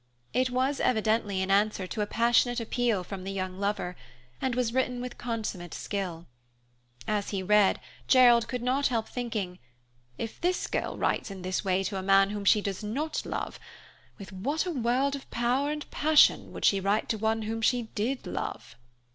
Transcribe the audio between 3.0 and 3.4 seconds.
from the